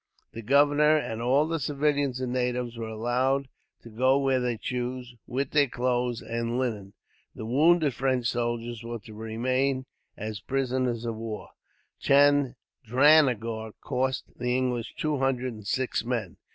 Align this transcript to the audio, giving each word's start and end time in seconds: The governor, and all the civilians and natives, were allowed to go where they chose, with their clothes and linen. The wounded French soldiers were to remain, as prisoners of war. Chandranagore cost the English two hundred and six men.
The 0.31 0.41
governor, 0.41 0.97
and 0.97 1.21
all 1.21 1.47
the 1.47 1.59
civilians 1.59 2.19
and 2.19 2.33
natives, 2.33 2.75
were 2.75 2.87
allowed 2.87 3.49
to 3.83 3.89
go 3.91 4.17
where 4.17 4.39
they 4.39 4.57
chose, 4.57 5.13
with 5.27 5.51
their 5.51 5.67
clothes 5.67 6.23
and 6.23 6.57
linen. 6.57 6.93
The 7.35 7.45
wounded 7.45 7.93
French 7.93 8.25
soldiers 8.25 8.83
were 8.83 8.97
to 8.97 9.13
remain, 9.13 9.85
as 10.17 10.39
prisoners 10.39 11.05
of 11.05 11.17
war. 11.17 11.49
Chandranagore 11.99 13.73
cost 13.79 14.23
the 14.35 14.57
English 14.57 14.95
two 14.95 15.19
hundred 15.19 15.53
and 15.53 15.67
six 15.67 16.03
men. 16.03 16.37